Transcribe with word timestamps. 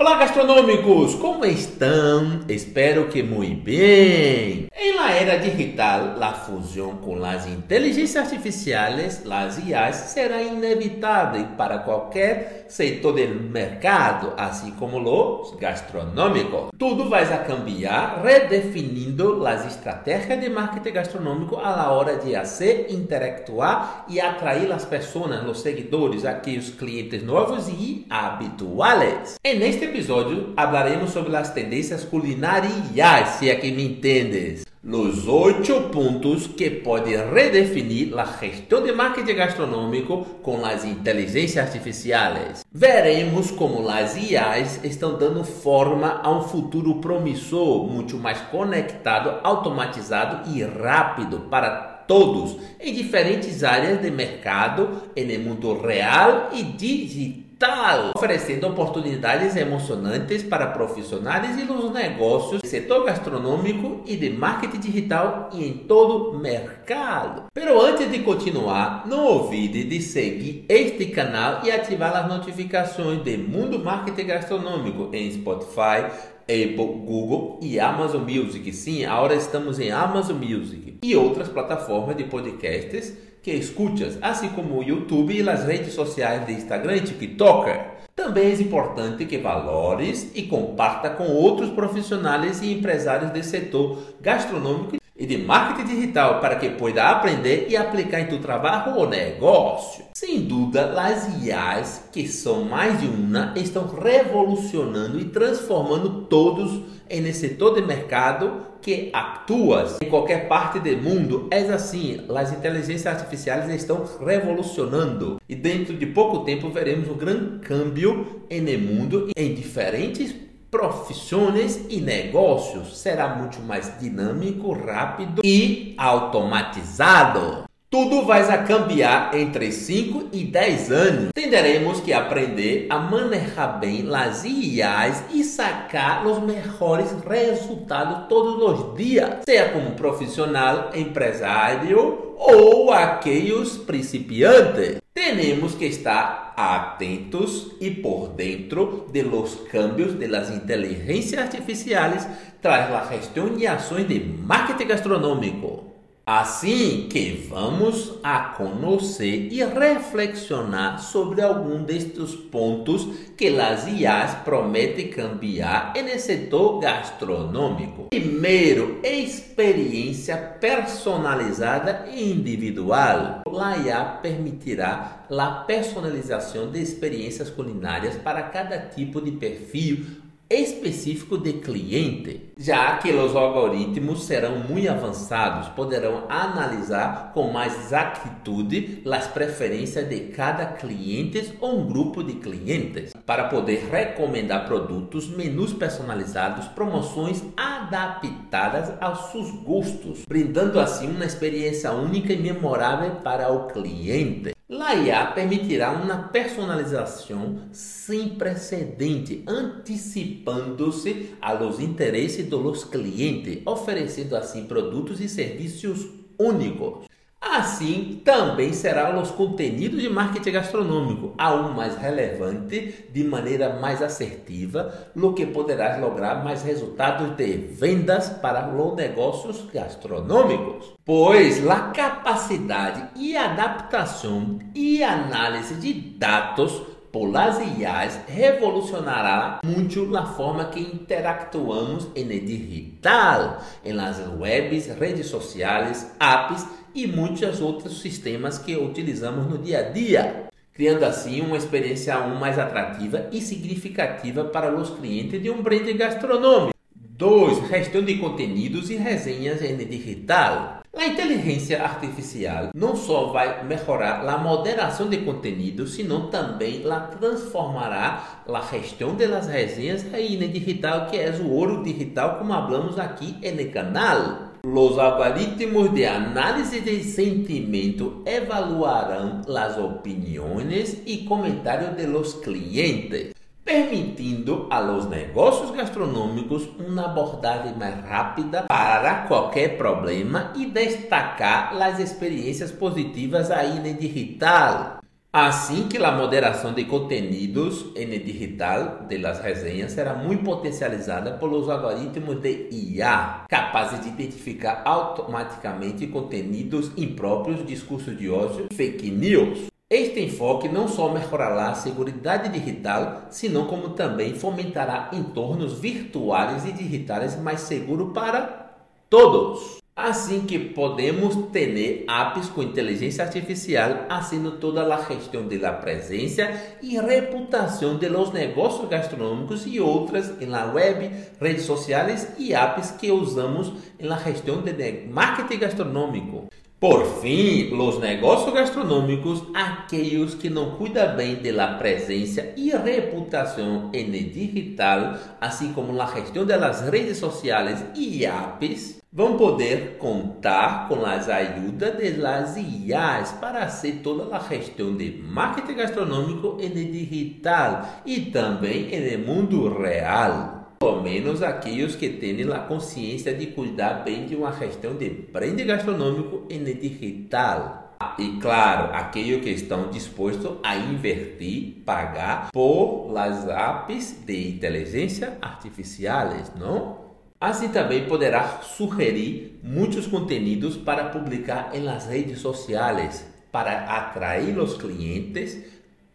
Olá, 0.00 0.14
gastronômicos! 0.16 1.14
Como 1.16 1.44
estão? 1.44 2.40
Espero 2.48 3.08
que 3.08 3.22
muito 3.22 3.64
bem. 3.64 4.68
Em 4.74 4.89
era 5.16 5.38
digital, 5.38 6.16
la 6.18 6.32
fusión 6.32 6.98
con 6.98 7.20
las 7.20 7.46
inteligencias 7.46 8.24
artificiales, 8.24 9.24
las 9.24 9.64
IAs, 9.64 10.12
será 10.12 10.42
inevitable 10.42 11.46
para 11.56 11.82
cualquier 11.82 12.66
setor 12.68 13.14
del 13.14 13.40
mercado, 13.40 14.34
así 14.38 14.70
como 14.72 14.98
los 15.00 15.58
gastronómicos. 15.58 16.70
Tudo 16.76 17.08
vai 17.08 17.24
a 17.24 17.44
cambiar 17.44 18.22
redefinindo 18.22 19.38
las 19.38 19.66
estrategias 19.66 20.40
de 20.40 20.48
marketing 20.48 20.92
gastronômico 20.92 21.60
a 21.60 21.70
la 21.76 21.90
hora 21.92 22.14
de 22.14 22.36
hacer, 22.36 22.86
interactuar 22.90 24.06
e 24.08 24.20
atrair 24.20 24.68
las 24.68 24.86
personas, 24.86 25.44
los 25.44 25.60
seguidores, 25.60 26.24
aqueles 26.24 26.70
clientes 26.70 27.22
novos 27.22 27.68
e 27.68 28.06
habituales. 28.08 29.38
En 29.42 29.62
este 29.62 29.86
episódio, 29.86 30.52
hablaremos 30.56 31.10
sobre 31.10 31.36
as 31.36 31.52
tendências 31.52 32.04
culinárias, 32.04 33.38
se 33.38 33.48
é 33.48 33.54
que 33.56 33.70
me 33.70 33.84
entendes. 33.84 34.69
Los 34.82 35.28
oito 35.28 35.90
pontos 35.90 36.46
que 36.46 36.70
podem 36.70 37.14
redefinir 37.14 38.18
a 38.18 38.24
gestão 38.24 38.82
de 38.82 38.90
marketing 38.90 39.34
gastronômico 39.34 40.24
com 40.42 40.64
as 40.64 40.86
inteligências 40.86 41.66
artificiais. 41.66 42.64
Veremos 42.72 43.50
como 43.50 43.86
as 43.90 44.16
IAs 44.16 44.82
estão 44.82 45.18
dando 45.18 45.44
forma 45.44 46.22
a 46.22 46.30
um 46.30 46.40
futuro 46.40 46.94
promissor, 46.94 47.86
muito 47.86 48.16
mais 48.16 48.40
conectado, 48.50 49.38
automatizado 49.42 50.50
e 50.50 50.62
rápido 50.62 51.40
para 51.50 52.04
todos 52.08 52.56
em 52.80 52.94
diferentes 52.94 53.62
áreas 53.62 54.00
de 54.00 54.10
mercado, 54.10 55.02
no 55.14 55.38
mundo 55.40 55.78
real 55.78 56.48
e 56.54 56.62
digital 56.62 57.49
digital, 57.60 58.12
oferecendo 58.16 58.66
oportunidades 58.66 59.54
emocionantes 59.54 60.42
para 60.42 60.68
profissionais 60.68 61.58
e 61.58 61.64
nos 61.64 61.92
negócios, 61.92 62.62
setor 62.64 63.04
gastronômico 63.04 64.00
e 64.06 64.16
de 64.16 64.30
marketing 64.30 64.80
digital 64.80 65.50
e 65.52 65.66
em 65.66 65.74
todo 65.74 66.30
o 66.30 66.38
mercado. 66.38 67.44
Pero 67.52 67.78
antes 67.78 68.10
de 68.10 68.20
continuar, 68.20 69.06
não 69.06 69.26
olvide 69.26 69.84
de 69.84 70.00
seguir 70.00 70.64
este 70.70 71.06
canal 71.06 71.60
e 71.62 71.70
ativar 71.70 72.16
as 72.16 72.28
notificações 72.28 73.22
de 73.22 73.36
Mundo 73.36 73.78
Marketing 73.78 74.26
Gastronômico 74.26 75.10
em 75.12 75.30
Spotify, 75.30 76.06
Apple, 76.44 77.02
Google 77.04 77.60
e 77.62 77.78
Amazon 77.78 78.22
Music. 78.22 78.72
Sim, 78.72 79.04
agora 79.04 79.34
estamos 79.34 79.78
em 79.78 79.90
Amazon 79.90 80.36
Music 80.36 80.98
e 81.02 81.14
outras 81.14 81.48
plataformas 81.48 82.16
de 82.16 82.24
podcasts 82.24 83.29
que 83.42 83.52
escutas, 83.52 84.18
assim 84.20 84.50
como 84.50 84.78
o 84.78 84.82
YouTube 84.82 85.34
e 85.34 85.48
as 85.48 85.64
redes 85.64 85.94
sociais 85.94 86.46
de 86.46 86.52
Instagram 86.52 86.96
e 86.96 87.00
TikTok. 87.00 87.70
Também 88.14 88.52
é 88.52 88.54
importante 88.60 89.24
que 89.24 89.38
valores 89.38 90.30
e 90.34 90.42
comparta 90.42 91.08
com 91.08 91.24
outros 91.24 91.70
profissionais 91.70 92.60
e 92.60 92.72
empresários 92.74 93.30
do 93.30 93.42
setor 93.42 93.98
gastronômico 94.20 94.99
e 95.20 95.26
de 95.26 95.36
marketing 95.36 95.96
digital 95.96 96.40
para 96.40 96.56
que 96.56 96.70
possa 96.70 97.02
aprender 97.02 97.66
e 97.68 97.76
aplicar 97.76 98.20
em 98.20 98.26
tu 98.26 98.38
trabalho 98.38 98.96
ou 98.96 99.06
negócio. 99.06 100.02
Sem 100.14 100.40
dúvida, 100.40 100.98
as 100.98 101.44
IAs, 101.44 102.08
que 102.10 102.26
são 102.26 102.64
mais 102.64 102.98
de 102.98 103.06
uma, 103.06 103.52
estão 103.54 103.86
revolucionando 103.86 105.20
e 105.20 105.26
transformando 105.26 106.22
todos 106.22 106.80
em 107.10 107.30
setor 107.32 107.74
de 107.74 107.82
mercado 107.82 108.62
que 108.80 109.10
atuas 109.12 109.98
em 110.00 110.08
qualquer 110.08 110.48
parte 110.48 110.78
do 110.78 110.96
mundo. 110.96 111.48
É 111.50 111.60
assim, 111.60 112.22
as 112.34 112.50
inteligências 112.50 113.06
artificiais 113.06 113.68
estão 113.74 114.04
revolucionando 114.24 115.38
e 115.46 115.54
dentro 115.54 115.94
de 115.98 116.06
pouco 116.06 116.44
tempo 116.44 116.70
veremos 116.70 117.08
um 117.08 117.14
grande 117.14 117.58
câmbio 117.58 118.42
no 118.50 118.78
mundo 118.78 119.28
em 119.36 119.54
diferentes 119.54 120.34
profissões 120.70 121.80
e 121.88 122.00
negócios 122.00 122.96
será 122.96 123.34
muito 123.34 123.60
mais 123.60 123.92
dinâmico, 123.98 124.72
rápido 124.72 125.42
e 125.44 125.94
automatizado. 125.98 127.64
Tudo 127.90 128.24
vai 128.24 128.42
a 128.42 128.58
cambiar 128.58 129.34
entre 129.34 129.72
5 129.72 130.28
e 130.32 130.44
10 130.44 130.92
anos. 130.92 131.32
Tenderemos 131.34 132.00
que 132.00 132.12
aprender 132.12 132.86
a 132.88 133.00
manejar 133.00 133.80
bem 133.80 134.08
as 134.14 134.44
IAs 134.44 135.24
e 135.32 135.42
sacar 135.42 136.24
os 136.24 136.38
melhores 136.38 137.10
resultados 137.28 138.28
todos 138.28 138.62
os 138.62 138.96
dias, 138.96 139.40
seja 139.44 139.70
como 139.70 139.96
profissional, 139.96 140.90
empresário 140.94 142.36
ou 142.38 142.92
aqueles 142.92 143.76
principiantes. 143.76 144.99
Temos 145.22 145.74
que 145.74 145.86
estar 145.86 146.54
atentos 146.56 147.76
e 147.78 147.90
por 147.90 148.34
dentro 148.34 149.06
de 149.12 149.22
los 149.22 149.54
cambios 149.70 150.18
de 150.18 150.26
las 150.26 150.50
inteligências 150.50 151.42
artificiais 151.42 152.26
tras 152.62 152.90
la 152.90 153.06
gestão 153.06 153.54
e 153.58 153.66
ações 153.66 154.08
de 154.08 154.18
marketing 154.18 154.86
gastronômico. 154.86 155.89
Assim 156.32 157.08
que 157.10 157.44
vamos 157.50 158.20
a 158.22 158.54
conhecer 158.56 159.48
e 159.50 159.64
reflexionar 159.64 161.00
sobre 161.00 161.42
algum 161.42 161.82
destes 161.82 162.36
pontos 162.36 163.04
que 163.36 163.48
as 163.58 163.88
IAs 163.88 164.34
prometem 164.44 165.08
cambiar 165.08 165.92
no 165.96 166.20
setor 166.20 166.78
gastronômico. 166.78 168.10
Primeiro, 168.10 169.00
experiência 169.02 170.36
personalizada 170.36 172.06
e 172.08 172.30
individual. 172.30 173.42
A 173.60 173.76
IA 173.76 174.04
permitirá 174.22 175.26
a 175.28 175.50
personalização 175.66 176.70
de 176.70 176.80
experiências 176.80 177.50
culinárias 177.50 178.14
para 178.14 178.44
cada 178.44 178.78
tipo 178.78 179.20
de 179.20 179.32
perfil 179.32 180.06
específico 180.50 181.38
de 181.38 181.52
cliente, 181.54 182.52
já 182.58 182.98
que 182.98 183.12
os 183.12 183.36
algoritmos 183.36 184.24
serão 184.24 184.58
muito 184.58 184.90
avançados, 184.90 185.68
poderão 185.68 186.24
analisar 186.28 187.30
com 187.32 187.52
mais 187.52 187.86
exatitude 187.86 189.00
as 189.08 189.28
preferências 189.28 190.08
de 190.08 190.20
cada 190.32 190.66
cliente 190.66 191.56
ou 191.60 191.78
um 191.78 191.86
grupo 191.86 192.24
de 192.24 192.34
clientes, 192.34 193.12
para 193.24 193.44
poder 193.44 193.88
recomendar 193.88 194.66
produtos, 194.66 195.28
menus 195.28 195.72
personalizados, 195.72 196.66
promoções 196.66 197.44
adaptadas 197.56 198.92
aos 199.00 199.30
seus 199.30 199.50
gostos, 199.62 200.24
brindando 200.26 200.80
assim 200.80 201.08
uma 201.08 201.24
experiência 201.24 201.92
única 201.92 202.32
e 202.32 202.36
memorável 202.36 203.16
para 203.22 203.52
o 203.52 203.68
cliente. 203.68 204.52
La 204.72 204.94
IA 204.94 205.26
permitirá 205.32 205.90
uma 205.90 206.28
personalização 206.28 207.62
sem 207.72 208.36
precedente, 208.36 209.42
antecipando-se 209.44 211.34
aos 211.40 211.80
interesses 211.80 212.46
dos 212.46 212.84
clientes, 212.84 213.62
oferecendo 213.66 214.36
assim 214.36 214.66
produtos 214.66 215.20
e 215.20 215.28
serviços 215.28 216.06
únicos. 216.38 217.06
Assim, 217.40 218.20
também 218.22 218.72
serão 218.74 219.20
os 219.20 219.30
conteúdos 219.30 220.02
de 220.02 220.10
marketing 220.10 220.52
gastronômico, 220.52 221.34
aún 221.38 221.72
mais 221.72 221.96
relevante, 221.96 223.06
de 223.10 223.24
maneira 223.24 223.80
mais 223.80 224.02
assertiva, 224.02 225.10
lo 225.16 225.32
que 225.32 225.46
poderás 225.46 225.98
lograr 225.98 226.44
mais 226.44 226.62
resultados 226.62 227.34
de 227.36 227.56
vendas 227.56 228.28
para 228.28 228.68
os 228.68 228.94
negócios 228.94 229.64
gastronômicos. 229.72 230.94
Pois 231.02 231.66
a 231.66 231.80
capacidade 231.90 233.08
e 233.16 233.34
adaptação 233.34 234.58
e 234.74 235.02
análise 235.02 235.74
de 235.76 235.94
dados 235.94 236.89
por 237.12 237.30
IAs 237.58 238.20
revolucionará 238.28 239.60
muito 239.64 240.16
a 240.16 240.26
forma 240.26 240.66
que 240.66 240.80
interactuamos 240.80 242.08
em 242.14 242.26
digital, 242.26 243.60
em 243.84 243.92
las 243.92 244.20
webs, 244.38 244.86
redes 244.86 245.26
sociais, 245.26 246.14
apps 246.20 246.66
e 246.94 247.06
muitos 247.06 247.60
outros 247.60 248.00
sistemas 248.00 248.58
que 248.58 248.76
utilizamos 248.76 249.46
no 249.46 249.58
dia 249.58 249.80
a 249.80 249.82
dia, 249.82 250.44
criando 250.72 251.04
assim 251.04 251.40
uma 251.40 251.56
experiência 251.56 252.14
aún 252.14 252.36
mais 252.36 252.58
atrativa 252.58 253.28
e 253.32 253.40
significativa 253.40 254.44
para 254.44 254.74
os 254.74 254.90
clientes 254.90 255.42
de 255.42 255.50
um 255.50 255.62
brand 255.62 255.86
gastronômico. 255.96 256.79
2. 257.20 257.68
Gestão 257.68 258.02
de 258.02 258.16
conteúdos 258.16 258.88
e 258.88 258.96
resenhas 258.96 259.60
em 259.60 259.76
digital. 259.76 260.80
A 260.96 261.04
inteligência 261.04 261.82
artificial 261.82 262.70
não 262.74 262.96
só 262.96 263.26
vai 263.26 263.62
melhorar 263.62 264.26
a 264.26 264.38
moderação 264.38 265.06
de 265.06 265.18
conteúdo, 265.18 265.86
senão 265.86 266.30
também 266.30 266.82
la 266.82 267.00
transformará 267.00 268.40
a 268.48 268.60
gestão 268.62 269.14
das 269.14 269.48
resenhas 269.48 270.06
aí 270.14 270.38
no 270.38 270.48
digital, 270.48 271.08
que 271.10 271.18
é 271.18 271.30
o 271.30 271.50
ouro 271.50 271.82
digital, 271.82 272.38
como 272.38 272.54
falamos 272.54 272.98
aqui 272.98 273.36
no 273.52 273.70
canal. 273.70 274.48
Os 274.64 274.98
algoritmos 274.98 275.92
de 275.92 276.06
análise 276.06 276.80
de 276.80 277.04
sentimento 277.04 278.22
evaluarão 278.24 279.42
as 279.46 279.76
opiniões 279.76 281.02
e 281.04 281.18
comentários 281.18 281.94
de 281.96 282.06
los 282.06 282.34
clientes 282.34 283.32
permitindo 283.70 284.66
a 284.68 284.80
los 284.80 285.08
negócios 285.08 285.70
gastronômicos 285.70 286.68
uma 286.76 287.04
abordagem 287.04 287.72
mais 287.78 288.04
rápida 288.04 288.64
para 288.64 289.28
qualquer 289.28 289.78
problema 289.78 290.52
e 290.56 290.66
destacar 290.66 291.80
as 291.80 292.00
experiências 292.00 292.72
positivas 292.72 293.48
aí 293.48 293.78
no 293.78 293.96
digital. 293.96 294.98
Assim 295.32 295.86
que 295.86 295.96
a 295.98 296.10
moderação 296.10 296.74
de 296.74 296.84
conteúdos 296.84 297.92
em 297.94 298.08
digital 298.18 299.06
de 299.08 299.18
las 299.18 299.38
resenhas 299.38 299.92
será 299.92 300.14
muito 300.14 300.42
potencializada 300.42 301.34
pelos 301.34 301.68
algoritmos 301.68 302.40
de 302.40 302.68
IA, 302.72 303.44
capazes 303.48 304.00
de 304.00 304.08
identificar 304.08 304.82
automaticamente 304.84 306.08
conteúdos 306.08 306.90
impróprios, 306.96 307.64
discursos 307.64 308.18
de 308.18 308.28
ódio 308.28 308.66
fake 308.72 309.12
news. 309.12 309.69
Este 309.92 310.20
enfoque 310.20 310.68
não 310.68 310.86
só 310.86 311.12
melhorará 311.12 311.70
a 311.70 311.74
segurança 311.74 312.48
digital, 312.48 313.22
senão 313.28 313.66
como 313.66 313.88
também 313.88 314.34
fomentará 314.34 315.10
entornos 315.12 315.80
virtuais 315.80 316.64
e 316.64 316.70
digitais 316.70 317.36
mais 317.42 317.62
seguros 317.62 318.12
para 318.12 318.70
todos. 319.10 319.80
Assim 319.96 320.42
que 320.42 320.60
podemos 320.60 321.34
ter 321.50 322.04
apps 322.08 322.48
com 322.48 322.62
inteligência 322.62 323.24
artificial 323.24 324.06
fazendo 324.08 324.52
toda 324.52 324.82
a 324.94 325.02
gestão 325.02 325.48
da 325.48 325.72
presença 325.72 326.48
e 326.80 326.96
reputação 326.96 327.98
de 327.98 328.08
los 328.08 328.32
negócios 328.32 328.88
gastronômicos 328.88 329.66
e 329.66 329.80
outras 329.80 330.38
na 330.46 330.66
web, 330.66 331.10
redes 331.40 331.64
sociais 331.64 332.32
e 332.38 332.54
apps 332.54 332.92
que 332.92 333.10
usamos 333.10 333.72
na 333.98 334.16
gestão 334.18 334.62
de 334.62 335.08
marketing 335.08 335.58
gastronômico. 335.58 336.46
Por 336.80 337.04
fim, 337.20 337.74
os 337.78 337.98
negócios 337.98 338.54
gastronômicos, 338.54 339.42
aqueles 339.52 340.32
que 340.32 340.48
não 340.48 340.76
cuidam 340.76 341.14
bem 341.14 341.36
da 341.36 341.74
presença 341.74 342.54
e 342.56 342.70
reputação 342.70 343.90
em 343.92 344.10
digital, 344.10 345.14
assim 345.38 345.74
como 345.74 346.00
a 346.00 346.06
gestão 346.06 346.46
das 346.46 346.88
redes 346.88 347.18
sociais 347.18 347.84
e 347.94 348.24
apps, 348.24 348.98
vão 349.12 349.36
poder 349.36 349.98
contar 349.98 350.88
com 350.88 351.04
as 351.04 351.28
ajudas 351.28 352.16
das 352.16 352.56
IAs 352.56 353.32
para 353.32 353.68
fazer 353.68 354.00
toda 354.02 354.34
a 354.34 354.38
gestão 354.38 354.96
de 354.96 355.22
marketing 355.22 355.74
gastronômico 355.74 356.56
em 356.58 356.70
digital 356.70 357.86
e 358.06 358.22
também 358.22 358.94
em 358.94 359.18
mundo 359.18 359.68
real 359.78 360.59
pelo 360.80 361.02
menos 361.02 361.42
aqueles 361.42 361.94
que 361.94 362.08
têm 362.08 362.50
a 362.50 362.60
consciência 362.60 363.34
de 363.34 363.48
cuidar 363.48 364.02
bem 364.02 364.24
de 364.24 364.34
uma 364.34 364.50
gestão 364.50 364.94
de 364.94 365.10
brand 365.10 365.60
gastronômico 365.60 366.46
em 366.48 366.64
digital. 366.64 367.98
E 368.18 368.38
claro, 368.40 368.94
aqueles 368.94 369.44
que 369.44 369.50
estão 369.50 369.90
dispostos 369.90 370.56
a 370.62 370.74
invertir, 370.76 371.82
pagar 371.84 372.50
por 372.50 373.12
las 373.12 373.46
apps 373.46 374.24
de 374.24 374.52
inteligência 374.52 375.36
artificiais, 375.42 376.50
não? 376.58 376.98
Assim 377.38 377.68
também 377.68 378.06
poderá 378.06 378.60
sugerir 378.62 379.60
muitos 379.62 380.06
conteúdos 380.06 380.78
para 380.78 381.10
publicar 381.10 381.72
em 381.74 381.82
las 381.82 382.06
redes 382.06 382.38
sociais 382.38 383.26
para 383.52 383.84
atrair 383.84 384.58
os 384.58 384.78
clientes 384.78 385.58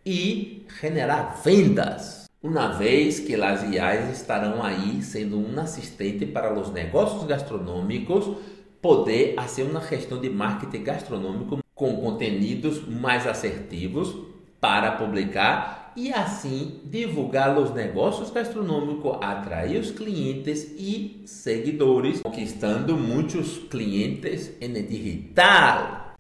e 0.04 0.66
generar 0.82 1.40
vendas 1.44 2.25
uma 2.46 2.68
vez 2.68 3.20
que 3.20 3.34
as 3.34 3.64
IAs 3.64 4.16
estarão 4.16 4.64
aí 4.64 5.02
sendo 5.02 5.36
um 5.40 5.60
assistente 5.60 6.28
para 6.28 6.54
os 6.54 6.72
negócios 6.72 7.24
gastronômicos 7.24 8.38
poder 8.80 9.34
fazer 9.34 9.64
uma 9.64 9.82
gestão 9.82 10.22
de 10.22 10.30
marketing 10.30 10.84
gastronômico 10.84 11.58
com 11.74 11.96
conteúdos 11.96 12.88
mais 12.88 13.26
assertivos 13.26 14.16
para 14.62 14.92
publicar 14.92 15.92
e 15.96 16.14
assim 16.14 16.82
divulgar 16.86 17.58
os 17.58 17.74
negócios 17.74 18.30
gastronômicos, 18.30 19.18
atrair 19.22 19.80
os 19.80 19.90
clientes 19.90 20.72
e 20.78 21.24
seguidores, 21.26 22.22
conquistando 22.22 22.96
muitos 22.96 23.58
clientes 23.58 24.52
em 24.62 24.72
digital. 24.72 26.14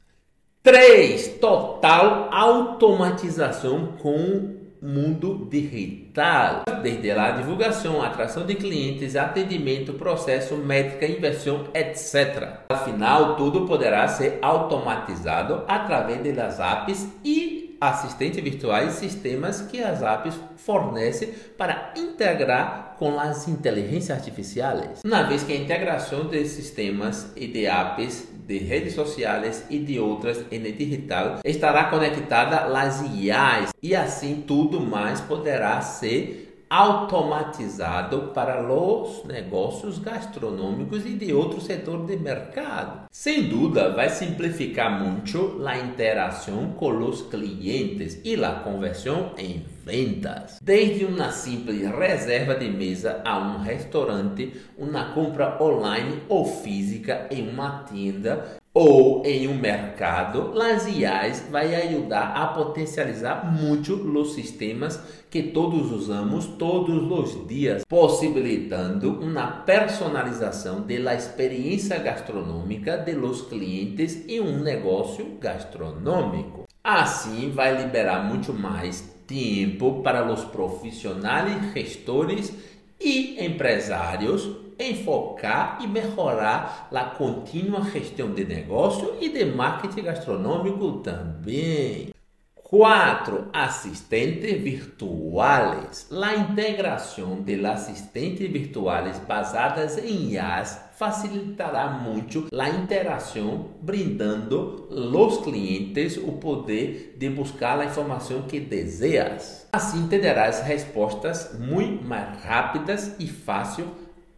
3. 0.63 1.37
Total 1.39 2.29
automatização 2.31 3.93
com 3.99 4.54
mundo 4.85 5.47
digital, 5.49 6.63
desde 6.83 7.09
a 7.11 7.31
divulgação, 7.31 8.01
atração 8.01 8.45
de 8.45 8.53
clientes, 8.53 9.15
atendimento, 9.15 9.93
processo, 9.93 10.55
métrica, 10.55 11.07
inversão, 11.07 11.65
etc. 11.73 12.59
Afinal, 12.69 13.35
tudo 13.35 13.65
poderá 13.65 14.07
ser 14.07 14.37
automatizado 14.41 15.63
através 15.67 16.35
das 16.35 16.59
apps 16.59 17.07
e 17.23 17.75
assistentes 17.81 18.41
virtuais 18.43 18.93
sistemas 18.93 19.61
que 19.61 19.81
as 19.81 20.01
apps 20.01 20.39
fornecem 20.55 21.29
para 21.57 21.93
integrar 21.95 22.95
com 22.97 23.19
as 23.19 23.47
inteligências 23.47 24.17
artificiais. 24.17 25.01
Uma 25.03 25.23
vez 25.23 25.43
que 25.43 25.51
a 25.51 25.57
integração 25.57 26.27
de 26.27 26.45
sistemas 26.45 27.31
e 27.35 27.47
de 27.47 27.65
apps 27.65 28.27
de 28.47 28.57
redes 28.59 28.93
sociais 28.93 29.65
e 29.69 29.79
de 29.79 29.99
outras 29.99 30.45
em 30.51 30.61
digital 30.61 31.39
estará 31.43 31.85
conectada 31.85 32.57
às 32.57 33.01
IAs 33.01 33.71
e 33.81 33.95
assim 33.95 34.43
tudo 34.45 34.79
mais 34.79 35.19
poderá 35.21 35.81
ser 35.81 36.44
automatizado 36.69 38.31
para 38.33 38.61
os 38.71 39.23
negócios 39.25 39.99
gastronômicos 39.99 41.05
e 41.05 41.13
de 41.13 41.33
outro 41.33 41.61
setor 41.61 42.05
de 42.05 42.17
mercado. 42.17 43.05
Sem 43.11 43.47
dúvida, 43.47 43.93
vai 43.93 44.09
simplificar 44.09 45.03
muito 45.03 45.61
a 45.65 45.77
interação 45.77 46.71
com 46.73 46.97
os 47.03 47.21
clientes 47.21 48.19
e 48.23 48.35
a 48.43 48.51
conversão 48.59 49.31
em 49.37 49.65
vendas. 49.85 50.59
Desde 50.61 51.05
uma 51.05 51.31
simples 51.31 51.87
reserva 51.89 52.55
de 52.55 52.67
mesa 52.69 53.21
a 53.23 53.37
um 53.37 53.59
restaurante, 53.59 54.53
uma 54.77 55.13
compra 55.13 55.61
online 55.61 56.23
ou 56.27 56.45
física 56.45 57.27
em 57.31 57.47
uma 57.47 57.83
tienda 57.83 58.57
ou 58.75 59.25
em 59.25 59.47
um 59.47 59.55
mercado, 59.55 60.51
as 60.61 60.85
IAs 60.85 61.47
vai 61.49 61.73
ajudar 61.73 62.33
a 62.35 62.47
potencializar 62.47 63.49
muito 63.49 63.93
os 63.93 64.33
sistemas 64.33 65.01
que 65.31 65.43
todos 65.43 65.93
usamos 65.93 66.45
todos 66.45 67.09
os 67.09 67.47
dias, 67.47 67.85
possibilitando 67.87 69.17
uma 69.21 69.47
personalização 69.47 70.85
da 70.85 71.15
experiência 71.15 71.97
gastronômica 71.99 72.97
de 72.97 73.13
los 73.13 73.43
clientes 73.43 74.27
em 74.27 74.41
um 74.41 74.59
negócio 74.59 75.37
gastronômico. 75.39 76.65
Assim, 76.83 77.51
vai 77.51 77.81
liberar 77.81 78.25
muito 78.25 78.53
mais 78.53 79.15
tempo 79.25 80.01
para 80.03 80.29
os 80.29 80.43
profissionais, 80.43 81.73
gestores 81.73 82.53
e 82.99 83.43
empresários 83.45 84.65
enfocar 84.79 85.79
e 85.81 85.87
melhorar 85.87 86.89
a 86.91 87.03
contínua 87.05 87.81
gestão 87.89 88.33
de 88.33 88.45
negócio 88.45 89.15
e 89.21 89.29
de 89.29 89.45
marketing 89.45 90.03
gastronômico 90.03 90.99
também. 90.99 92.13
4. 92.55 93.49
Assistentes 93.53 94.61
virtuais. 94.61 96.09
A 96.11 96.35
integração 96.35 97.41
de 97.41 97.63
assistentes 97.65 98.51
virtuais 98.51 99.19
basadas 99.19 99.97
em 99.97 100.33
IAs 100.33 100.81
facilitará 100.95 101.89
muito 101.89 102.47
a 102.57 102.69
interação, 102.69 103.71
brindando 103.81 104.87
aos 104.89 105.37
clientes 105.39 106.17
o 106.17 106.33
poder 106.33 107.15
de 107.17 107.29
buscar 107.29 107.79
a 107.79 107.85
informação 107.85 108.43
que 108.43 108.59
desejas. 108.59 109.67
Assim 109.73 110.07
terás 110.07 110.61
respostas 110.61 111.57
muito 111.59 112.03
mais 112.03 112.41
rápidas 112.43 113.15
e 113.19 113.27
fáceis 113.27 113.87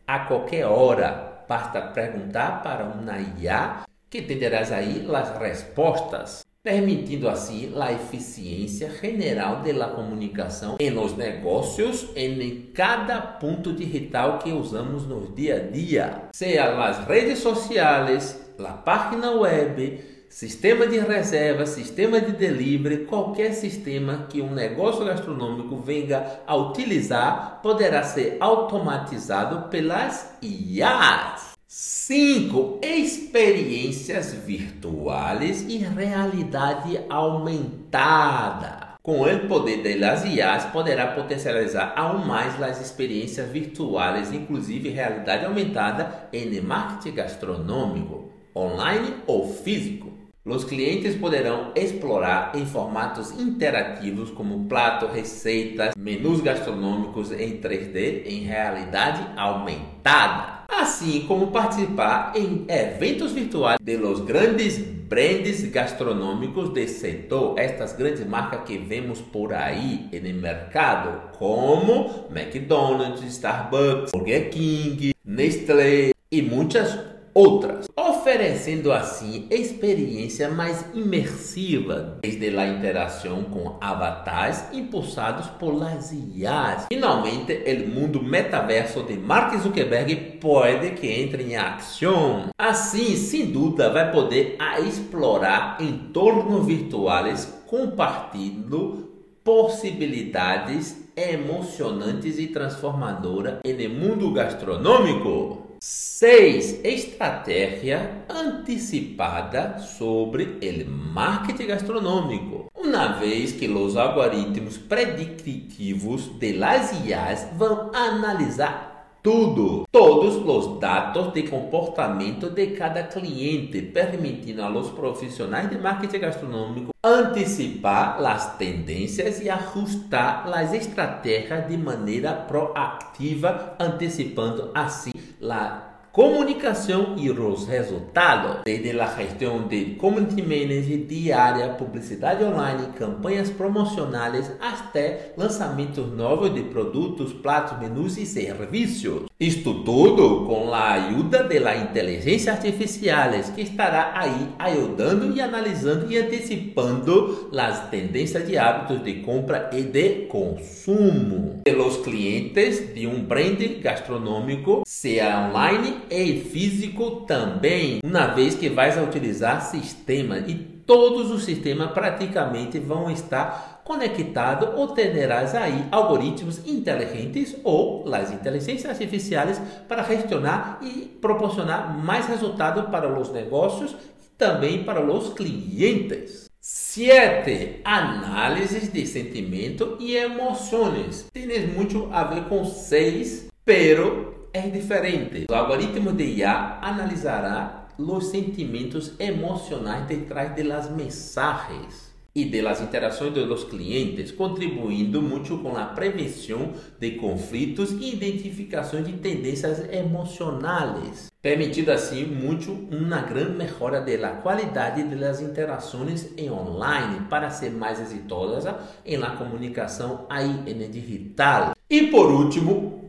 a 0.06 0.20
qualquer 0.20 0.66
hora. 0.66 1.46
Basta 1.48 1.82
perguntar 1.82 2.64
para 2.64 2.86
uma 2.86 3.20
IA 3.40 3.84
que 4.10 4.22
terás 4.22 4.72
aí 4.72 5.06
as 5.14 5.38
respostas, 5.38 6.46
permitindo 6.68 7.30
assim 7.30 7.72
a 7.80 7.94
eficiência 7.94 8.92
general 9.02 9.62
da 9.62 9.88
comunicação 9.88 10.76
em 10.82 10.90
los 10.90 11.16
negócios 11.16 12.10
em 12.14 12.70
cada 12.74 13.22
ponto 13.22 13.72
digital 13.72 14.38
que 14.40 14.52
usamos 14.52 15.08
no 15.08 15.34
dia 15.34 15.56
a 15.56 15.72
dia, 15.72 16.24
seja 16.34 16.66
as 16.84 17.08
redes 17.08 17.40
sociais, 17.40 18.38
a 18.60 18.74
página 18.74 19.32
web, 19.32 19.98
sistema 20.28 20.86
de 20.86 21.00
reserva, 21.00 21.66
sistema 21.66 22.20
de 22.20 22.34
delivery, 22.34 23.06
qualquer 23.06 23.54
sistema 23.54 24.28
que 24.30 24.42
um 24.42 24.54
negócio 24.54 25.06
gastronômico 25.06 25.78
venha 25.78 26.42
a 26.46 26.54
utilizar 26.54 27.62
poderá 27.64 28.04
ser 28.04 28.36
automatizado 28.42 29.70
pelas 29.70 30.36
IAs. 30.42 31.57
5. 31.80 32.80
Experiências 32.82 34.34
virtuais 34.34 35.64
e 35.70 35.78
realidade 35.78 37.00
aumentada. 37.08 38.96
Com 39.04 39.22
o 39.22 39.48
poder 39.48 40.00
das 40.00 40.26
IAs, 40.26 40.66
poderá 40.66 41.06
potencializar 41.12 41.94
aún 41.96 42.26
mais 42.26 42.60
as 42.64 42.82
experiências 42.82 43.48
virtuais, 43.52 44.34
inclusive 44.34 44.90
realidade 44.90 45.46
aumentada, 45.46 46.28
em 46.34 46.60
marketing 46.60 47.14
gastronômico, 47.14 48.32
online 48.56 49.14
ou 49.28 49.48
físico. 49.54 50.12
Os 50.44 50.64
clientes 50.64 51.16
poderão 51.16 51.74
explorar 51.76 52.54
em 52.56 52.66
formatos 52.66 53.30
interativos 53.40 54.32
como 54.32 54.66
prato, 54.66 55.06
receitas, 55.06 55.94
menus 55.96 56.42
gastronômicos 56.42 57.32
em 57.32 57.62
3D 57.62 58.26
em 58.26 58.40
realidade 58.40 59.24
aumentada. 59.38 60.57
Assim 60.68 61.26
como 61.28 61.48
participar 61.48 62.34
em 62.36 62.66
eventos 62.68 63.32
virtuais 63.32 63.78
de 63.82 63.98
los 63.98 64.22
grandes 64.22 64.78
brands 64.78 65.64
gastronômicos 65.72 66.74
de 66.74 66.88
setor, 66.88 67.58
estas 67.58 67.94
grandes 67.94 68.26
marcas 68.28 68.62
que 68.66 68.78
vemos 68.78 69.22
por 69.22 69.54
aí 69.54 70.10
no 70.12 70.42
mercado, 70.42 71.32
como 71.38 72.28
McDonald's, 72.30 73.24
Starbucks, 73.24 74.12
Burger 74.12 74.50
King, 74.50 75.12
Nestlé 75.24 76.12
e 76.30 76.42
muitas 76.42 77.17
outras, 77.38 77.88
oferecendo 77.96 78.92
assim 78.92 79.46
experiência 79.52 80.50
mais 80.50 80.84
imersiva, 80.92 82.18
desde 82.20 82.58
a 82.58 82.68
interação 82.68 83.44
com 83.44 83.78
avatares 83.80 84.66
impulsados 84.74 85.46
por 85.60 85.78
las 85.78 86.12
IAs. 86.12 86.88
Finalmente, 86.92 87.54
o 87.54 87.88
mundo 87.90 88.24
metaverso 88.24 89.04
de 89.04 89.16
Mark 89.16 89.56
Zuckerberg 89.60 90.16
pode 90.42 90.92
que 90.92 91.06
entre 91.06 91.44
em 91.44 91.56
ação. 91.56 92.48
Assim, 92.58 93.16
sem 93.16 93.52
dúvida, 93.52 93.92
vai 93.92 94.12
poder 94.12 94.58
explorar 94.88 95.78
entornos 95.80 96.66
virtuais 96.66 97.54
compartilhando 97.68 99.12
possibilidades 99.44 101.04
emocionantes 101.16 102.40
e 102.40 102.48
transformadoras 102.48 103.60
no 103.64 103.90
mundo 103.90 104.32
gastronômico. 104.32 105.67
6. 105.80 106.82
Estratégia 106.84 108.26
antecipada 108.30 109.80
sobre 109.80 110.58
o 110.62 110.90
marketing 110.90 111.68
gastronômico. 111.68 112.72
Uma 112.76 113.20
vez 113.20 113.52
que 113.52 113.68
os 113.68 113.96
algoritmos 113.96 114.78
preditivos 114.78 116.28
de 116.40 116.54
las 116.54 116.92
IAs 117.06 117.50
vão 117.58 117.92
analisar 117.94 118.98
tudo, 119.22 119.86
todos 119.92 120.36
os 120.38 120.80
dados 120.80 121.34
de 121.34 121.44
comportamento 121.44 122.50
de 122.50 122.68
cada 122.68 123.04
cliente, 123.04 123.82
permitindo 123.82 124.64
a 124.64 124.70
los 124.70 124.90
profissionais 124.92 125.70
de 125.70 125.78
marketing 125.78 126.20
gastronômico 126.20 126.92
antecipar 127.04 128.26
as 128.26 128.58
tendências 128.58 129.42
e 129.42 129.50
ajustar 129.50 130.48
as 130.54 130.74
estratégias 130.74 131.68
de 131.68 131.78
maneira 131.78 132.34
proativa, 132.34 133.76
antecipando 133.80 134.72
assim 134.74 135.12
a 135.42 135.98
comunicação 136.12 137.14
e 137.16 137.30
os 137.30 137.68
resultados, 137.68 138.64
desde 138.66 139.00
a 139.00 139.06
gestão 139.06 139.68
de 139.68 139.94
community 139.96 140.42
manager 140.42 141.06
diária, 141.06 141.76
publicidade 141.76 142.44
online, 142.44 142.94
campanhas 142.94 143.52
promocionais, 143.52 144.52
até 144.60 145.34
lançamentos 145.38 146.12
novos 146.12 146.52
de 146.52 146.64
produtos, 146.64 147.34
pratos, 147.34 147.78
menus 147.78 148.18
e 148.18 148.26
serviços. 148.26 149.27
Isto 149.40 149.84
tudo 149.84 150.48
com 150.48 150.74
a 150.74 150.94
ajuda 150.94 151.44
da 151.44 151.76
inteligência 151.78 152.52
artificial, 152.52 153.30
que 153.54 153.62
estará 153.62 154.14
aí 154.16 154.48
ajudando 154.58 155.32
e 155.36 155.40
analisando 155.40 156.12
e 156.12 156.18
antecipando 156.18 157.48
as 157.56 157.88
tendências 157.92 158.48
de 158.48 158.58
hábitos 158.58 159.04
de 159.04 159.22
compra 159.22 159.70
e 159.74 159.84
de 159.84 160.26
consumo. 160.26 161.62
Pelos 161.66 161.98
clientes 161.98 162.96
de 162.96 163.06
um 163.06 163.24
brand 163.24 163.60
gastronômico, 163.80 164.82
seja 164.88 165.48
online 165.48 165.98
e 166.10 166.40
físico 166.40 167.22
também, 167.28 168.00
uma 168.04 168.26
vez 168.34 168.56
que 168.56 168.70
vais 168.70 168.98
utilizar 168.98 169.62
sistema 169.62 170.40
e 170.40 170.78
todos 170.88 171.30
os 171.30 171.44
sistemas 171.44 171.92
praticamente 171.92 172.80
vão 172.80 173.12
estar 173.12 173.77
conectados 173.88 174.70
ou 174.76 174.90
terás 174.90 175.56
aí 175.56 175.86
algoritmos 175.90 176.60
inteligentes 176.68 177.56
ou 177.64 178.04
as 178.14 178.34
inteligências 178.34 178.92
artificiais 178.92 179.62
para 179.88 180.04
gestionar 180.04 180.80
e 180.82 181.18
proporcionar 181.22 181.98
mais 181.98 182.28
resultados 182.28 182.90
para 182.90 183.18
os 183.18 183.32
negócios 183.32 183.92
e 183.92 184.28
também 184.38 184.84
para 184.84 185.02
os 185.02 185.34
clientes. 185.34 186.50
7. 186.60 187.80
Análises 187.86 188.92
de 188.92 189.08
sentimento 189.08 189.96
e 190.02 190.18
emoções. 190.18 191.28
Tem 191.32 191.68
muito 191.68 192.10
a 192.12 192.26
ver 192.26 192.44
com 192.50 192.66
6, 192.66 193.48
pero 193.64 194.50
é 194.52 194.64
diferente. 194.64 195.46
O 195.50 195.56
algoritmo 195.56 196.12
de 196.12 196.26
IA 196.26 196.80
analisará 196.82 197.88
os 197.98 198.28
sentimentos 198.28 199.14
emocionais 199.18 200.06
detrás 200.08 200.54
das 200.54 200.92
mensagens 200.92 202.07
e 202.38 202.46
das 202.46 202.80
interações 202.80 203.34
dos 203.34 203.64
clientes, 203.64 204.32
contribuindo 204.32 205.24
muito 205.24 205.58
com 205.58 205.76
a 205.76 205.86
prevenção 205.86 206.72
de 207.00 207.12
conflitos 207.14 207.92
e 207.94 208.14
identificação 208.14 209.02
de 209.02 209.14
tendências 209.14 209.92
emocionais, 209.92 211.32
permitindo 211.42 211.92
assim 211.92 212.26
muito 212.26 212.72
uma 212.92 213.22
grande 213.22 213.58
melhora 213.58 214.02
da 214.02 214.30
qualidade 214.30 215.04
das 215.16 215.42
interações 215.42 216.30
em 216.38 216.52
online 216.52 217.26
para 217.28 217.50
ser 217.50 217.72
mais 217.72 218.00
exitosa 218.00 218.78
em 219.04 219.18
la 219.18 219.32
comunicação 219.32 220.28
aí 220.30 220.48
no 220.76 220.88
digital. 220.88 221.72
E 221.90 222.06
por 222.08 222.30
último, 222.30 223.07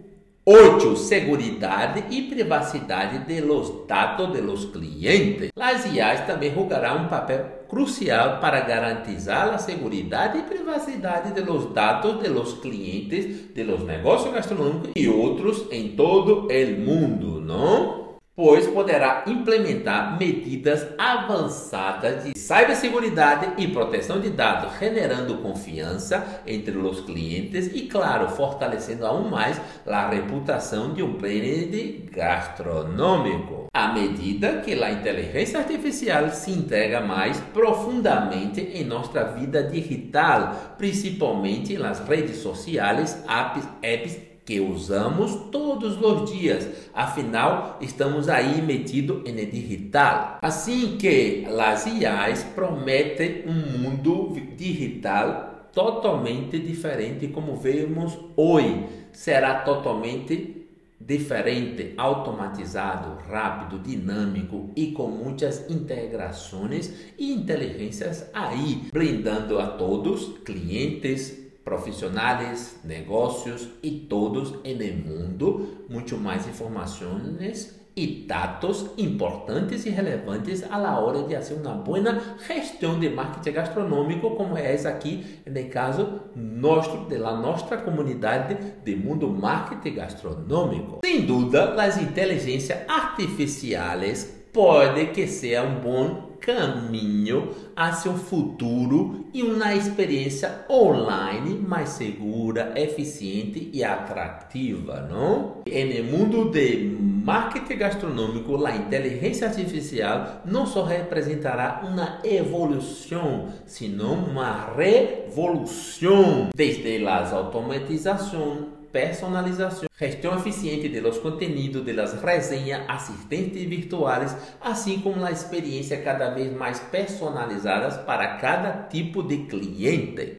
8. 0.50 0.96
Seguridade 0.96 2.04
e 2.10 2.22
privacidade 2.22 3.18
de 3.26 3.38
los 3.42 3.86
dados 3.86 4.32
de 4.32 4.40
los 4.40 4.64
clientes. 4.64 5.50
As 5.54 5.84
IAs 5.84 6.26
também 6.26 6.54
jogarão 6.54 7.04
um 7.04 7.08
papel 7.08 7.44
crucial 7.68 8.40
para 8.40 8.60
garantizar 8.60 9.52
a 9.52 9.58
segurança 9.58 10.38
e 10.38 10.42
privacidade 10.48 11.34
de 11.34 11.42
los 11.42 11.74
dados 11.74 12.22
de 12.22 12.30
los 12.30 12.54
clientes 12.54 13.52
de 13.52 13.62
los 13.62 13.82
negócios 13.82 14.32
gastronômicos 14.32 14.92
e 14.96 15.06
outros 15.06 15.66
em 15.70 15.88
todo 15.88 16.48
o 16.48 16.80
mundo, 16.80 17.42
não? 17.42 18.07
Pois 18.38 18.68
poderá 18.68 19.24
implementar 19.26 20.16
medidas 20.16 20.86
avançadas 20.96 22.22
de 22.22 22.38
ciberseguridade 22.38 23.60
e 23.60 23.66
proteção 23.66 24.20
de 24.20 24.30
dados, 24.30 24.78
generando 24.78 25.38
confiança 25.38 26.24
entre 26.46 26.78
os 26.78 27.00
clientes 27.00 27.68
e, 27.74 27.88
claro, 27.88 28.28
fortalecendo 28.28 29.04
aún 29.04 29.28
mais 29.28 29.60
a 29.84 30.08
reputação 30.08 30.94
de 30.94 31.02
um 31.02 31.14
brand 31.14 31.74
gastronômico. 32.12 33.66
À 33.74 33.92
medida 33.92 34.60
que 34.60 34.72
a 34.84 34.92
inteligência 34.92 35.58
artificial 35.58 36.30
se 36.30 36.52
integra 36.52 37.00
mais 37.00 37.40
profundamente 37.52 38.60
em 38.60 38.84
nossa 38.84 39.24
vida 39.24 39.64
digital, 39.64 40.76
principalmente 40.78 41.76
nas 41.76 41.98
redes 42.06 42.36
sociais, 42.36 43.20
apps, 43.26 43.68
apps 43.82 44.27
que 44.48 44.60
usamos 44.60 45.50
todos 45.52 46.00
os 46.00 46.32
dias, 46.32 46.66
afinal 46.94 47.76
estamos 47.82 48.30
aí 48.30 48.62
metidos 48.62 49.20
em 49.28 49.34
digital. 49.44 50.38
Assim 50.40 50.96
que 50.96 51.44
as 51.46 51.84
IAs 51.84 52.44
prometem 52.54 53.44
um 53.46 53.78
mundo 53.78 54.34
digital 54.56 55.68
totalmente 55.70 56.58
diferente 56.58 57.28
como 57.28 57.56
vemos 57.56 58.18
hoje. 58.34 58.86
Será 59.12 59.56
totalmente 59.56 60.66
diferente, 60.98 61.92
automatizado, 61.98 63.22
rápido, 63.30 63.78
dinâmico 63.78 64.70
e 64.74 64.92
com 64.92 65.08
muitas 65.08 65.68
integrações 65.70 66.90
e 67.18 67.34
inteligências 67.34 68.30
aí, 68.32 68.88
brindando 68.90 69.58
a 69.58 69.66
todos, 69.66 70.38
clientes, 70.42 71.47
profissionais, 71.68 72.80
negócios 72.82 73.68
e 73.82 73.90
todos 73.90 74.52
no 74.52 75.06
mundo 75.06 75.84
muito 75.86 76.16
mais 76.16 76.48
informações 76.48 77.76
e 77.94 78.24
dados 78.26 78.90
importantes 78.96 79.84
e 79.84 79.90
relevantes 79.90 80.62
a 80.70 80.78
la 80.78 80.98
hora 80.98 81.24
de 81.24 81.34
fazer 81.34 81.54
uma 81.54 81.74
boa 81.74 82.22
gestão 82.46 82.98
de 82.98 83.10
marketing 83.10 83.52
gastronômico, 83.52 84.30
como 84.30 84.56
é 84.56 84.72
essa 84.72 84.88
aqui, 84.88 85.40
no 85.44 85.68
caso 85.68 86.20
nosso, 86.34 86.96
da 87.08 87.36
nossa 87.36 87.76
comunidade 87.76 88.56
de 88.82 88.96
mundo 88.96 89.28
marketing 89.28 89.96
gastronômico. 89.96 91.00
Sem 91.04 91.26
dúvida, 91.26 91.74
as 91.74 91.98
inteligências 91.98 92.78
artificiais 92.88 94.37
pode 94.52 95.06
que 95.06 95.26
seja 95.26 95.62
um 95.62 95.80
bom 95.80 96.28
caminho 96.40 97.54
hacia 97.76 98.10
um 98.10 98.16
futuro 98.16 99.26
e 99.32 99.42
uma 99.42 99.74
experiência 99.74 100.64
online 100.70 101.58
mais 101.58 101.90
segura, 101.90 102.72
eficiente 102.76 103.70
e 103.72 103.84
atrativa, 103.84 105.06
não? 105.10 105.62
E 105.66 105.84
no 105.84 106.04
mundo 106.04 106.50
de 106.50 106.96
marketing 107.24 107.76
gastronômico, 107.76 108.64
a 108.64 108.74
inteligência 108.74 109.48
artificial 109.48 110.42
não 110.44 110.66
só 110.66 110.84
representará 110.84 111.82
uma 111.84 112.20
evolução, 112.24 113.48
senão 113.66 114.14
uma 114.14 114.72
revolução, 114.74 116.48
desde 116.54 117.06
as 117.06 117.32
automatizações 117.32 118.77
personalização, 118.98 119.88
gestão 119.96 120.36
eficiente 120.36 120.88
de 120.88 121.00
los 121.00 121.18
contenidos, 121.18 121.84
de 121.84 121.92
las 121.92 122.20
resenhas, 122.20 122.82
assistentes 122.88 123.62
virtuais, 123.64 124.36
assim 124.60 124.98
como 125.00 125.24
a 125.24 125.30
experiência 125.30 126.02
cada 126.02 126.30
vez 126.30 126.52
mais 126.52 126.80
personalizadas 126.80 127.96
para 127.98 128.38
cada 128.38 128.88
tipo 128.88 129.22
de 129.22 129.46
cliente. 129.46 130.38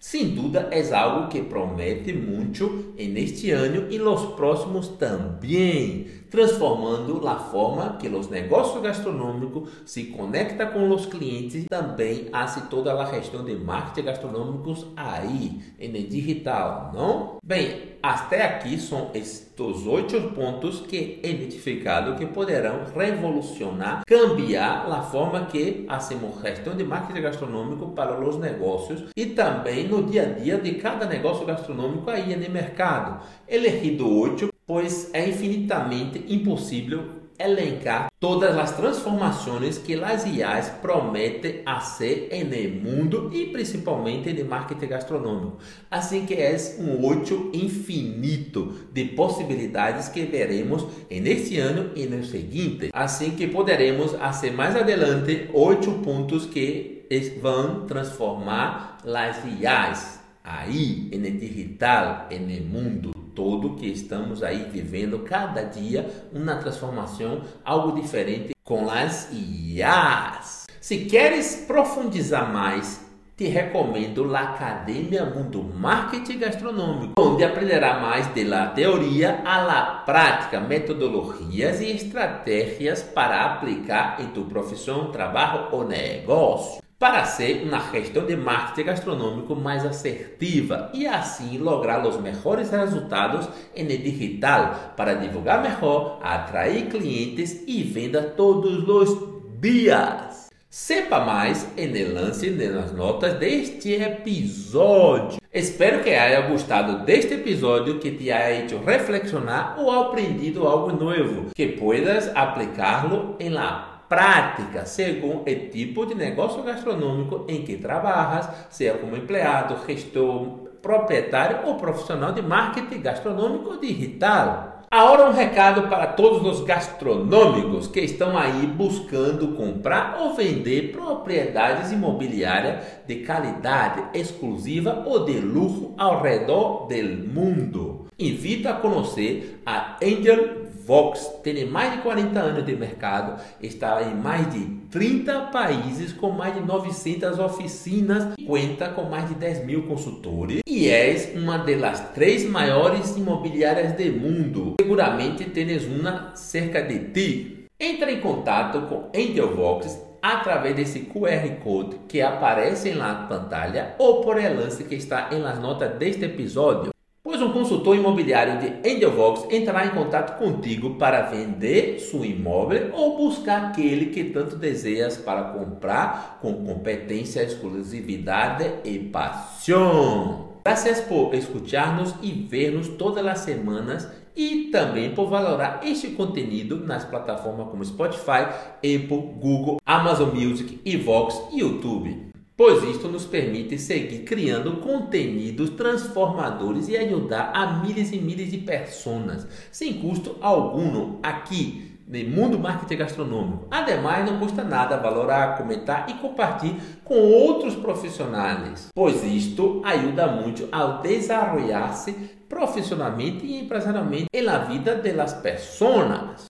Sem 0.00 0.34
dúvida, 0.34 0.68
é 0.72 0.94
algo 0.94 1.28
que 1.28 1.42
promete 1.42 2.12
muito 2.12 2.92
neste 2.98 3.52
ano 3.52 3.86
e 3.88 3.98
nos 3.98 4.34
próximos 4.34 4.88
também. 4.88 6.08
Transformando 6.30 7.26
a 7.26 7.36
forma 7.36 7.96
que 7.98 8.08
os 8.08 8.28
negócios 8.28 8.82
gastronômicos 8.82 9.70
se 9.84 10.04
conectam 10.04 10.68
com 10.68 10.90
os 10.90 11.06
clientes 11.06 11.64
também 11.68 12.28
hace 12.32 12.62
toda 12.68 12.92
a 12.92 13.04
gestão 13.06 13.44
de 13.44 13.54
marketing 13.54 14.06
gastronômicos 14.06 14.86
aí, 14.96 15.60
no 15.78 16.08
digital, 16.08 16.90
não? 16.94 17.36
Bem, 17.44 17.96
até 18.02 18.44
aqui 18.44 18.78
são 18.78 19.10
estes 19.14 19.86
oito 19.86 20.20
pontos 20.34 20.80
que 20.80 21.20
identificado 21.22 22.16
que 22.16 22.26
poderão 22.26 22.84
revolucionar, 22.94 24.02
cambiar 24.06 24.90
a 24.90 25.02
forma 25.02 25.46
que 25.46 25.84
hacemos 25.88 26.40
gestão 26.40 26.76
de 26.76 26.84
marketing 26.84 27.22
gastronômico 27.22 27.88
para 27.88 28.20
os 28.20 28.38
negócios 28.38 29.04
e 29.16 29.26
também 29.26 29.88
no 29.88 30.02
dia 30.02 30.22
a 30.22 30.26
dia 30.26 30.58
de 30.58 30.74
cada 30.74 31.06
negócio 31.06 31.46
gastronômico 31.46 32.10
aí 32.10 32.36
no 32.36 32.52
mercado. 32.52 33.24
Elegido 33.48 34.08
oito, 34.20 34.48
pois 34.66 35.10
é 35.14 35.28
infinitamente 35.28 36.24
impossível 36.28 37.26
elencar 37.38 38.10
todas 38.18 38.56
as 38.56 38.74
transformações 38.74 39.78
que 39.78 39.94
as 39.94 40.24
IAs 40.24 40.70
prometem 40.80 41.60
a 41.66 41.80
ser 41.80 42.28
no 42.32 42.80
mundo 42.80 43.30
e 43.32 43.46
principalmente 43.46 44.32
no 44.32 44.48
marketing 44.48 44.86
gastronômico. 44.86 45.58
Assim 45.90 46.24
que 46.24 46.34
é 46.34 46.56
um 46.78 47.04
oito 47.06 47.50
infinito 47.52 48.74
de 48.92 49.04
possibilidades 49.04 50.08
que 50.08 50.24
veremos 50.24 50.86
neste 51.10 51.58
ano 51.58 51.90
e 51.94 52.06
no 52.06 52.24
seguinte. 52.24 52.90
Assim 52.92 53.32
que 53.32 53.46
poderemos 53.46 54.12
fazer 54.12 54.52
mais 54.52 54.74
adelante 54.74 55.50
oito 55.52 55.92
pontos 56.02 56.46
que 56.46 57.06
vão 57.40 57.86
transformar 57.86 58.98
as 59.04 59.44
IAs 59.60 60.20
aí 60.42 61.10
no 61.12 61.30
digital, 61.38 62.28
no 62.30 62.64
mundo 62.64 63.15
todo 63.36 63.76
que 63.76 63.86
estamos 63.86 64.42
aí 64.42 64.66
vivendo 64.72 65.20
cada 65.20 65.62
dia 65.62 66.10
uma 66.32 66.56
transformação, 66.56 67.42
algo 67.62 68.00
diferente 68.00 68.56
com 68.64 68.90
as 68.90 69.28
IAs. 69.30 70.66
Se 70.80 71.04
queres 71.04 71.64
profundizar 71.66 72.50
mais, 72.52 73.04
te 73.36 73.44
recomendo 73.44 74.34
a 74.34 74.40
Academia 74.40 75.26
Mundo 75.26 75.62
Marketing 75.62 76.38
Gastronômico, 76.38 77.12
onde 77.20 77.44
aprenderá 77.44 78.00
mais 78.00 78.26
da 78.48 78.68
teoria 78.68 79.42
à 79.44 80.02
prática, 80.06 80.58
metodologias 80.58 81.82
e 81.82 81.90
estratégias 81.90 83.02
para 83.02 83.44
aplicar 83.44 84.22
em 84.22 84.28
tua 84.28 84.46
profissão, 84.46 85.12
trabalho 85.12 85.68
ou 85.70 85.86
negócio 85.86 86.85
para 86.98 87.24
ser 87.24 87.62
uma 87.62 87.80
gestão 87.92 88.24
de 88.24 88.36
marketing 88.36 88.86
gastronômico 88.86 89.54
mais 89.54 89.84
assertiva 89.84 90.90
e 90.94 91.06
assim 91.06 91.58
lograr 91.58 92.06
os 92.06 92.18
melhores 92.20 92.70
resultados 92.70 93.48
em 93.74 93.86
digital 93.86 94.94
para 94.96 95.14
divulgar 95.14 95.62
melhor, 95.62 96.18
atrair 96.22 96.86
clientes 96.86 97.62
e 97.66 97.82
venda 97.82 98.22
todos 98.22 98.88
os 98.88 99.36
dias. 99.60 100.46
Sepa 100.70 101.20
mais 101.20 101.66
no 101.76 102.14
lance 102.14 102.50
nas 102.50 102.92
notas 102.92 103.34
deste 103.34 103.92
episódio. 103.92 105.38
Espero 105.52 106.02
que 106.02 106.10
haya 106.10 106.48
gostado 106.48 107.04
deste 107.04 107.34
episódio 107.34 107.98
que 107.98 108.10
te 108.10 108.30
haya 108.30 108.62
hecho 108.62 108.78
reflexionar 108.78 109.76
ou 109.78 109.90
aprendido 109.90 110.66
algo 110.66 110.92
novo 110.92 111.46
que 111.54 111.68
puedas 111.68 112.30
aplicá-lo 112.34 113.36
em 113.38 113.48
la 113.48 113.95
prática 114.08 114.86
segundo 114.86 115.42
o 115.42 115.68
tipo 115.70 116.06
de 116.06 116.14
negócio 116.14 116.62
gastronômico 116.62 117.44
em 117.48 117.62
que 117.62 117.76
trabalhas, 117.76 118.48
seja 118.70 118.98
como 118.98 119.16
empregado, 119.16 119.84
gestor, 119.86 120.66
proprietário 120.80 121.66
ou 121.66 121.74
profissional 121.76 122.32
de 122.32 122.42
marketing 122.42 123.00
gastronômico 123.00 123.80
digital. 123.80 124.76
Agora 124.88 125.28
um 125.28 125.32
recado 125.32 125.88
para 125.88 126.06
todos 126.06 126.46
os 126.46 126.64
gastronômicos 126.64 127.88
que 127.88 128.00
estão 128.00 128.38
aí 128.38 128.66
buscando 128.68 129.48
comprar 129.56 130.16
ou 130.20 130.34
vender 130.34 130.92
propriedades 130.92 131.90
imobiliárias 131.90 132.84
de 133.04 133.16
qualidade 133.16 134.04
exclusiva 134.14 135.02
ou 135.04 135.24
de 135.24 135.40
luxo 135.40 135.92
ao 135.98 136.22
redor 136.22 136.86
do 136.86 137.28
mundo. 137.28 138.05
Invito 138.18 138.66
a 138.66 138.72
conhecer 138.72 139.60
a 139.66 139.98
Angel 140.02 140.68
Vox. 140.86 141.30
Tem 141.42 141.66
mais 141.66 141.92
de 141.92 141.98
40 141.98 142.40
anos 142.40 142.64
de 142.64 142.74
mercado, 142.74 143.38
está 143.62 144.02
em 144.02 144.14
mais 144.14 144.50
de 144.50 144.64
30 144.90 145.48
países 145.52 146.14
com 146.14 146.30
mais 146.30 146.54
de 146.54 146.60
900 146.60 147.38
oficinas, 147.38 148.28
conta 148.46 148.88
com 148.88 149.02
mais 149.02 149.28
de 149.28 149.34
10 149.34 149.66
mil 149.66 149.82
consultores. 149.82 150.60
E 150.66 150.88
és 150.88 151.36
uma 151.36 151.58
das 151.58 152.00
três 152.14 152.48
maiores 152.48 153.14
imobiliárias 153.18 153.92
do 153.92 154.18
mundo. 154.18 154.76
Seguramente 154.80 155.44
tens 155.50 155.84
uma 155.84 156.34
cerca 156.34 156.80
de 156.80 156.98
ti. 157.10 157.66
Entre 157.78 158.12
em 158.12 158.20
contato 158.22 158.80
com 158.88 159.10
Angel 159.14 159.54
Vox 159.54 160.00
através 160.22 160.74
desse 160.74 161.00
QR 161.00 161.46
Code 161.62 161.98
que 162.08 162.22
aparece 162.22 162.92
na 162.92 163.26
pantalla 163.26 163.94
ou 163.98 164.22
por 164.22 164.38
el 164.38 164.56
lance 164.56 164.84
que 164.84 164.94
está 164.94 165.28
nas 165.38 165.60
notas 165.60 165.98
deste 165.98 166.24
episódio 166.24 166.95
pois 167.26 167.42
um 167.42 167.50
consultor 167.50 167.96
imobiliário 167.96 168.60
de 168.60 168.88
Angelvox 168.88 169.52
entrará 169.52 169.84
em 169.84 169.90
contato 169.90 170.38
contigo 170.38 170.94
para 170.94 171.22
vender 171.22 171.98
seu 171.98 172.24
imóvel 172.24 172.92
ou 172.92 173.16
buscar 173.16 173.64
aquele 173.64 174.06
que 174.06 174.22
tanto 174.26 174.54
desejas 174.54 175.16
para 175.16 175.42
comprar 175.42 176.38
com 176.40 176.64
competência, 176.64 177.42
exclusividade 177.42 178.70
e 178.84 179.00
paixão. 179.00 180.52
Graças 180.64 181.00
por 181.00 181.34
escutar-nos 181.34 182.14
e 182.22 182.30
ver-nos 182.30 182.86
todas 182.90 183.26
as 183.26 183.40
semanas 183.40 184.08
e 184.36 184.68
também 184.70 185.12
por 185.12 185.28
valorar 185.28 185.80
este 185.82 186.10
conteúdo 186.10 186.86
nas 186.86 187.04
plataformas 187.04 187.68
como 187.68 187.84
Spotify, 187.84 188.46
Apple, 188.76 189.32
Google, 189.40 189.78
Amazon 189.84 190.28
Music, 190.28 190.80
Evox 190.84 191.42
e 191.52 191.58
YouTube 191.58 192.35
pois 192.56 192.82
isto 192.84 193.08
nos 193.08 193.26
permite 193.26 193.78
seguir 193.78 194.20
criando 194.20 194.78
conteúdos 194.78 195.70
transformadores 195.70 196.88
e 196.88 196.96
ajudar 196.96 197.50
a 197.54 197.80
milhares 197.80 198.12
e 198.12 198.18
milhares 198.18 198.50
de 198.50 198.58
pessoas, 198.58 199.46
sem 199.70 199.94
custo 199.94 200.36
algum, 200.40 201.18
aqui 201.22 201.96
no 202.06 202.30
mundo 202.30 202.58
marketing 202.58 202.96
gastronômico. 202.96 203.66
Ademais, 203.70 204.24
não 204.24 204.38
custa 204.38 204.62
nada 204.62 204.96
valorar, 204.96 205.58
comentar 205.58 206.08
e 206.08 206.14
compartilhar 206.14 206.76
com 207.04 207.16
outros 207.16 207.74
profissionais, 207.74 208.88
pois 208.94 209.24
isto 209.24 209.82
ajuda 209.84 210.28
muito 210.28 210.68
ao 210.70 211.02
desenvolver-se 211.02 212.12
profissionalmente 212.48 213.44
e 213.44 213.58
empresarialmente 213.58 214.28
na 214.42 214.58
vida 214.58 214.94
das 214.94 215.34
pessoas. 215.34 216.46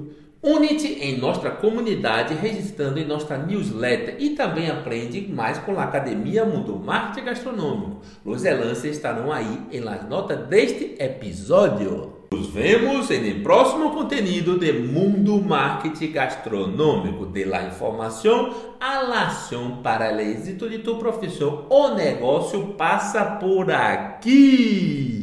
Une-te 0.47 0.87
em 0.87 1.19
nossa 1.19 1.51
comunidade 1.51 2.33
registrando 2.33 3.01
em 3.01 3.05
nossa 3.05 3.37
newsletter 3.37 4.15
e 4.21 4.31
também 4.31 4.71
aprende 4.71 5.27
mais 5.27 5.59
com 5.59 5.77
a 5.77 5.83
Academia 5.83 6.45
Mundo 6.45 6.79
Marketing 6.79 7.27
Gastronômico. 7.27 8.01
Os 8.25 8.45
elances 8.45 8.85
estarão 8.85 9.33
aí 9.33 9.59
em 9.73 9.81
las 9.81 10.09
notas 10.09 10.47
deste 10.47 10.95
episódio. 11.01 12.13
Nos 12.31 12.47
vemos 12.51 13.09
no 13.11 13.43
próximo 13.43 13.91
conteúdo 13.91 14.57
de 14.57 14.73
Mundo 14.73 15.43
Marketing 15.43 16.13
Gastronômico, 16.13 17.27
de 17.27 17.45
la 17.45 17.65
informação 17.65 18.55
a 18.79 19.01
ação 19.27 19.79
para 19.83 20.15
o 20.15 20.21
êxito 20.21 20.71
de 20.71 20.79
tu 20.79 20.95
profissão. 20.95 21.67
O 21.69 21.89
negócio 21.97 22.75
passa 22.75 23.25
por 23.25 23.69
aqui. 23.73 25.16